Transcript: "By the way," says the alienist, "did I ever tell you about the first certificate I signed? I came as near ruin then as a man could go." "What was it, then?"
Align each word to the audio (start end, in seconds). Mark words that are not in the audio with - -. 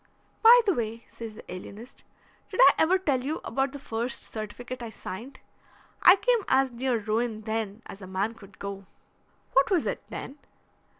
"By 0.41 0.61
the 0.65 0.73
way," 0.73 1.05
says 1.07 1.35
the 1.35 1.45
alienist, 1.53 2.03
"did 2.49 2.59
I 2.59 2.73
ever 2.79 2.97
tell 2.97 3.23
you 3.23 3.39
about 3.45 3.71
the 3.71 3.77
first 3.77 4.23
certificate 4.23 4.81
I 4.81 4.89
signed? 4.89 5.39
I 6.01 6.15
came 6.15 6.39
as 6.47 6.71
near 6.71 6.97
ruin 6.97 7.41
then 7.41 7.83
as 7.85 8.01
a 8.01 8.07
man 8.07 8.33
could 8.33 8.57
go." 8.57 8.87
"What 9.53 9.69
was 9.69 9.85
it, 9.85 10.01
then?" 10.07 10.39